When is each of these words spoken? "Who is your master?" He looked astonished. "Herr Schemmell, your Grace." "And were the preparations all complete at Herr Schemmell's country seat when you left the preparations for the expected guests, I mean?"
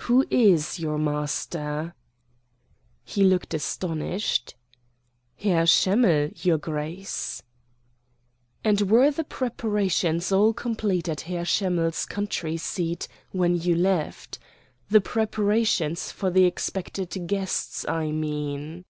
"Who 0.00 0.26
is 0.28 0.78
your 0.78 0.98
master?" 0.98 1.94
He 3.02 3.24
looked 3.24 3.54
astonished. 3.54 4.54
"Herr 5.36 5.64
Schemmell, 5.64 6.32
your 6.36 6.58
Grace." 6.58 7.42
"And 8.62 8.90
were 8.90 9.10
the 9.10 9.24
preparations 9.24 10.32
all 10.32 10.52
complete 10.52 11.08
at 11.08 11.22
Herr 11.22 11.46
Schemmell's 11.46 12.04
country 12.04 12.58
seat 12.58 13.08
when 13.30 13.56
you 13.56 13.74
left 13.74 14.38
the 14.90 15.00
preparations 15.00 16.12
for 16.12 16.28
the 16.28 16.44
expected 16.44 17.26
guests, 17.26 17.88
I 17.88 18.10
mean?" 18.10 18.84